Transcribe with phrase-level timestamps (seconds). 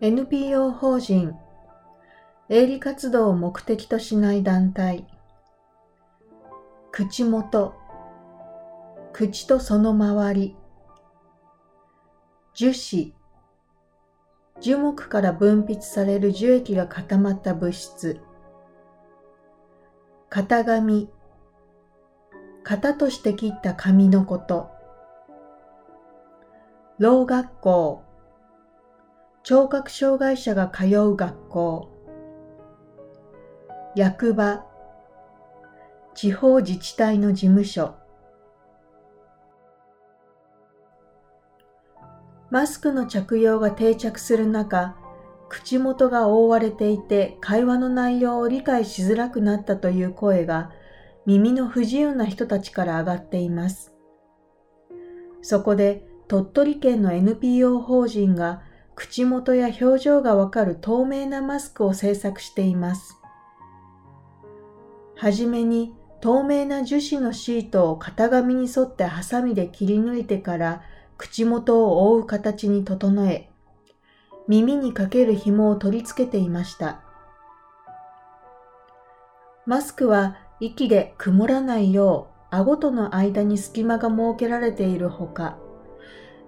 [0.00, 1.36] NPO 法人。
[2.48, 5.08] 営利活動を目的としない団体。
[6.92, 7.74] 口元。
[9.12, 10.56] 口とその周り。
[12.54, 13.12] 樹脂。
[14.60, 18.20] 樹木から分泌される樹液が固まった物質。
[20.30, 21.10] 型紙。
[22.62, 24.70] 型として切った紙のこと。
[27.00, 28.07] 老学校。
[29.48, 31.88] 聴覚障害者が通う学校。
[33.96, 34.66] 役場。
[36.14, 37.94] 地方自治体の事務所。
[42.50, 44.94] マスクの着用が定着する中、
[45.48, 50.72] 口元が覆われていて会話の内容を理解しづらくなったという声が
[51.24, 53.94] 耳の不自由な人たちから上がっています。
[55.40, 58.67] そこで鳥取県の NPO 法人が
[58.98, 63.16] 口元や表情がわかる透明なマスクを制作しています。
[65.14, 70.82] はじめに透明な樹脂のシートを型紙に沿ってハサミで切り抜いてから
[71.16, 73.48] 口元を覆う形に整え、
[74.48, 77.00] 耳にかける紐を取り付けていました。
[79.64, 85.56] マスクは息で曇らないよう顎との間に隙間が設けられているほか、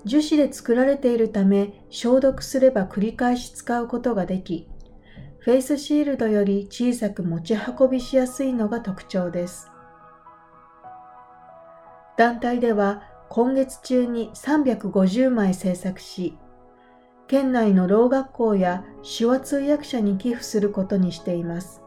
[0.04, 4.68] 樹脂で作られているため消毒すれば繰り返し使うことができ、
[5.38, 9.70] フェイスシールドより小さく持ち運びしやすいのが特徴です。
[12.16, 16.36] 団体では今月中に350枚制作し、
[17.28, 18.84] 県内の老学校や
[19.18, 21.80] 手話通訳者に寄付することにしています。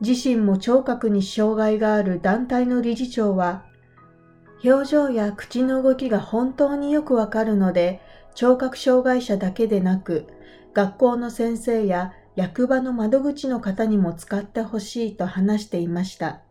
[0.00, 3.64] 自身も聴覚に障害がある団体の理事長は、
[4.64, 8.00] 表情や口の動きが本当によくわかるので、
[8.34, 10.26] 聴覚障害者だけでなく、
[10.74, 16.42] 学校の先生や役場の窓口の方にも使ってほしいと話していました。